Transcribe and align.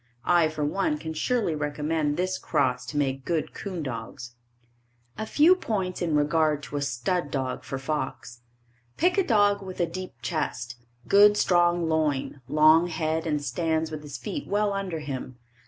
I 0.25 0.47
for 0.49 0.65
one 0.65 0.97
can 0.97 1.13
surely 1.13 1.53
recommend 1.53 2.17
this 2.17 2.39
cross 2.39 2.87
to 2.87 2.97
make 2.97 3.23
good 3.23 3.53
'coon 3.53 3.83
dogs. 3.83 4.33
A 5.15 5.27
few 5.27 5.55
points 5.55 6.01
in 6.01 6.15
regard 6.15 6.63
to 6.63 6.75
a 6.77 6.81
stud 6.81 7.29
dog 7.29 7.63
for 7.63 7.77
fox. 7.77 8.41
Pick 8.97 9.19
a 9.19 9.23
dog 9.23 9.61
with 9.61 9.79
a 9.79 9.85
deep 9.85 10.15
chest, 10.23 10.77
good 11.07 11.37
strong 11.37 11.87
loin, 11.87 12.41
long 12.47 12.87
head 12.87 13.27
and 13.27 13.43
stands 13.43 13.91
with 13.91 14.01
his 14.01 14.17
feet 14.17 14.47
well 14.47 14.73
under 14.73 15.01
him. 15.01 15.37